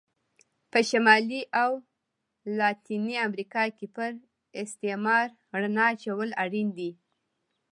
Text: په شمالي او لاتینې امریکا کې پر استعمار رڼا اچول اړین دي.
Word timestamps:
په 0.71 0.79
شمالي 0.89 1.41
او 1.63 1.71
لاتینې 2.57 3.15
امریکا 3.27 3.63
کې 3.77 3.87
پر 3.95 4.09
استعمار 4.63 5.27
رڼا 5.59 5.87
اچول 5.93 6.29
اړین 6.43 6.67
دي. 6.77 6.91